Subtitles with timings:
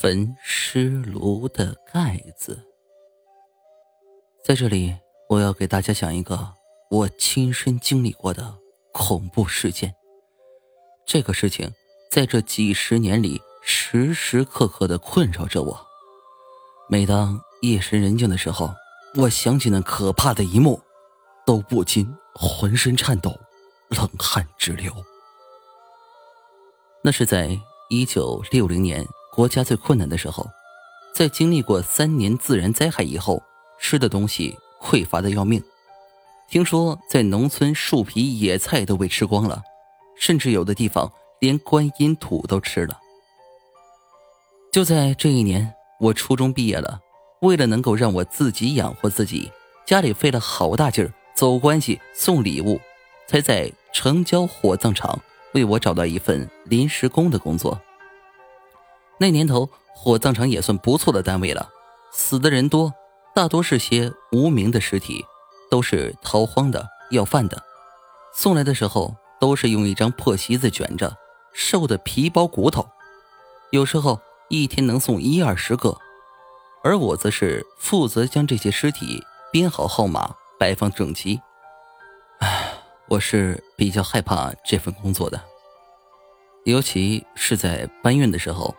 [0.00, 2.64] 焚尸炉的盖子，
[4.44, 4.96] 在这里，
[5.28, 6.54] 我要给大家讲一个
[6.88, 8.56] 我亲身经历过的
[8.92, 9.92] 恐怖事件。
[11.04, 11.68] 这个事情
[12.12, 15.86] 在这几十年里时时刻刻的困扰着我。
[16.88, 18.72] 每当夜深人静的时候，
[19.16, 20.80] 我想起那可怕的一幕，
[21.44, 23.36] 都不禁浑身颤抖，
[23.88, 24.92] 冷汗直流。
[27.02, 27.58] 那是在
[27.90, 29.04] 一九六零年。
[29.38, 30.50] 国家最困难的时候，
[31.14, 33.40] 在经历过三年自然灾害以后，
[33.78, 35.62] 吃的东西匮乏的要命。
[36.48, 39.62] 听说在农村，树皮、野菜都被吃光了，
[40.18, 42.98] 甚至有的地方连观音土都吃了。
[44.72, 46.98] 就在这一年，我初中毕业了，
[47.42, 49.48] 为了能够让我自己养活自己，
[49.86, 52.80] 家里费了好大劲儿，走关系、送礼物，
[53.28, 55.16] 才在城郊火葬场
[55.54, 57.80] 为我找到一份临时工的工作。
[59.20, 61.68] 那年头，火葬场也算不错的单位了，
[62.12, 62.94] 死的人多，
[63.34, 65.24] 大多是些无名的尸体，
[65.68, 67.60] 都是逃荒的、要饭的，
[68.32, 71.16] 送来的时候都是用一张破席子卷着，
[71.52, 72.88] 瘦的皮包骨头，
[73.70, 75.98] 有时候一天能送一二十个，
[76.84, 79.20] 而我则是负责将这些尸体
[79.50, 81.40] 编好号码，摆放整齐。
[82.38, 82.72] 唉，
[83.08, 85.42] 我是比较害怕这份工作的，
[86.64, 88.72] 尤其是在搬运的时候。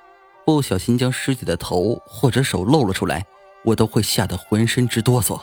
[0.50, 3.24] 不小心将尸体的头或者手露了出来，
[3.64, 5.40] 我都会吓得浑身直哆嗦。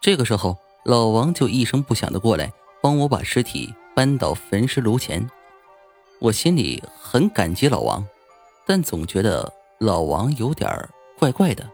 [0.00, 5.28] 这个时候，老王就一声不响的过来帮我把尸体搬到焚尸炉前。
[6.20, 8.06] 我心里很感激老王，
[8.68, 10.70] 但总觉得老王有点
[11.18, 11.68] 怪怪的。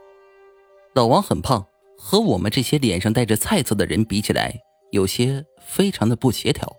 [0.94, 1.66] 老王很胖，
[1.98, 4.58] 和我们这些脸上带着菜色的人比起来，
[4.92, 6.74] 有些非常的不协调。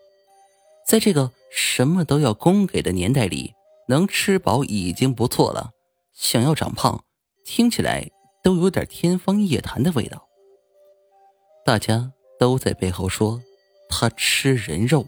[0.87, 3.53] 在这个什么都要供给的年代里。
[3.89, 5.71] 能吃饱已经不错了，
[6.13, 7.03] 想要长胖，
[7.43, 8.07] 听起来
[8.43, 10.27] 都有点天方夜谭的味道。
[11.65, 13.41] 大家都在背后说
[13.89, 15.07] 他吃人肉，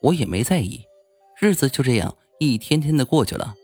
[0.00, 0.84] 我也没在意。
[1.40, 3.54] 日子就这样一天天的过去了。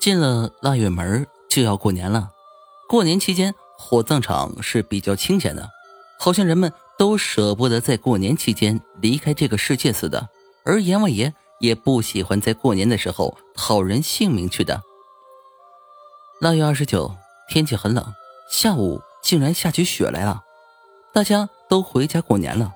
[0.00, 2.30] 进了腊月门就要过年了，
[2.88, 5.68] 过年期间火葬场是比较清闲的，
[6.20, 10.28] 好像人们都舍不得在过年期间离开这个世界似的。
[10.64, 11.34] 而阎王爷。
[11.58, 14.82] 也不喜欢在过年的时候讨人性命去的。
[16.40, 17.14] 腊月二十九，
[17.48, 18.04] 天气很冷，
[18.50, 20.42] 下午竟然下起雪来了。
[21.14, 22.74] 大家都回家过年了，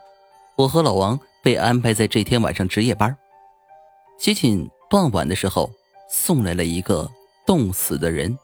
[0.57, 3.17] 我和老王被安排在这天晚上值夜班。
[4.19, 5.71] 接近傍晚的时候，
[6.11, 7.11] 送来了一个
[7.47, 8.39] 冻死的人，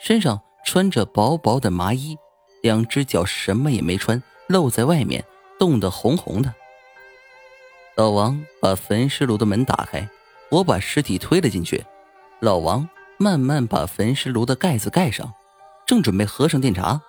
[0.00, 2.16] 身上穿着薄薄的麻衣，
[2.62, 5.24] 两只脚什么也没穿，露在外面，
[5.58, 6.52] 冻得红红的。
[7.96, 10.08] 老王把焚尸炉的门打开，
[10.50, 11.84] 我把尸体推了进去。
[12.40, 15.30] 老王慢慢把焚尸炉的盖子盖上，
[15.86, 17.00] 正准备合上电闸，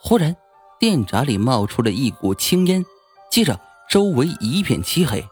[0.00, 0.34] 忽然
[0.78, 2.84] 电闸里冒出了一股青烟，
[3.30, 3.60] 接着
[3.90, 5.22] 周围一片漆黑。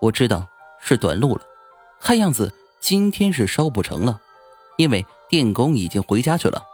[0.00, 0.46] 我知道
[0.80, 1.42] 是短路了，
[2.00, 4.20] 看样子今天是烧不成了，
[4.78, 6.64] 因为电工已经回家去了。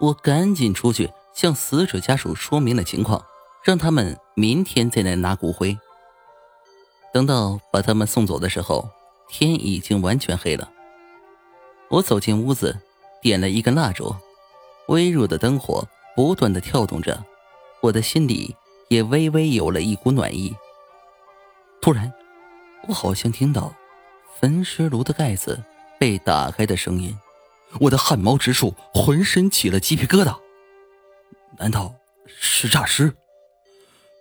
[0.00, 3.24] 我赶紧出去向死者家属说明了情况，
[3.62, 5.78] 让他们明天再来拿骨灰。
[7.18, 8.88] 等到把他们送走的时候，
[9.28, 10.70] 天已经完全黑了。
[11.88, 12.78] 我走进屋子，
[13.20, 14.14] 点了一根蜡烛，
[14.86, 15.84] 微弱的灯火
[16.14, 17.20] 不断的跳动着，
[17.80, 18.54] 我的心里
[18.86, 20.54] 也微微有了一股暖意。
[21.82, 22.12] 突然，
[22.86, 23.74] 我好像听到
[24.38, 25.60] 焚尸炉的盖子
[25.98, 27.18] 被打开的声音，
[27.80, 30.38] 我的汗毛直竖，浑身起了鸡皮疙瘩。
[31.58, 31.92] 难道
[32.28, 33.12] 是诈尸？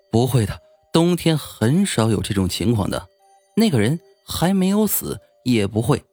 [0.09, 0.59] 不会的。
[0.97, 3.08] 冬天很少有这种情况的，
[3.56, 6.03] 那个人还没有死，也不会。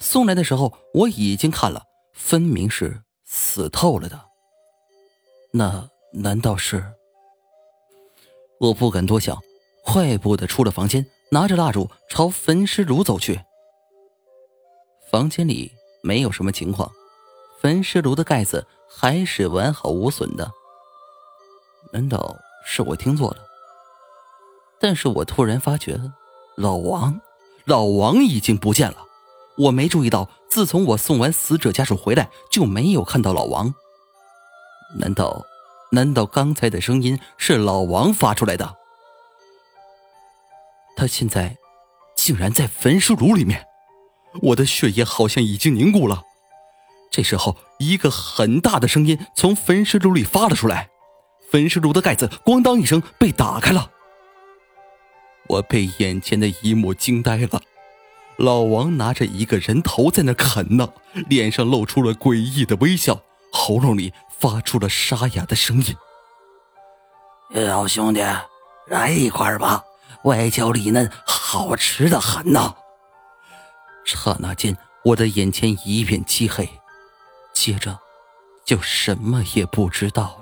[0.00, 4.20] 送来的时候我已经看了，分明是死透了的。
[5.52, 6.84] 那难道是？
[8.58, 9.38] 我不敢多想，
[9.84, 13.40] 快步的出了房间，拿着蜡烛朝焚尸炉走去。
[15.08, 15.70] 房间里
[16.02, 16.90] 没有什么情况，
[17.60, 20.50] 焚尸炉的盖子还是完好无损的。
[21.92, 22.36] 难道
[22.66, 23.51] 是我听错了？
[24.82, 26.00] 但是我突然发觉，
[26.56, 27.20] 老王，
[27.66, 28.96] 老王已经不见了。
[29.56, 33.72] 我没注意到，自从我送完死者家属回来，就没有看到老王。
[34.98, 35.44] 难道，
[35.92, 38.74] 难道刚才的声音是老王发出来的？
[40.96, 41.56] 他现在
[42.16, 43.64] 竟然在焚尸炉里面，
[44.42, 46.24] 我的血液好像已经凝固了。
[47.08, 50.88] 这时候，一个很大的声音从焚尸炉里发了出来，
[51.52, 53.88] 焚尸炉的盖子咣当一声被打开了。
[55.48, 57.60] 我被眼前的一幕惊呆了，
[58.36, 60.88] 老王拿着一个人头在那啃呢，
[61.28, 63.20] 脸上露出了诡异的微笑，
[63.52, 65.94] 喉咙里发出了沙哑的声音
[67.52, 68.24] ：“老兄弟，
[68.88, 69.84] 来一块吧，
[70.24, 72.74] 外焦里嫩，好吃的很呐。”
[74.04, 76.68] 刹那间，我的眼前一片漆黑，
[77.52, 77.98] 接着
[78.64, 80.40] 就什么也不知道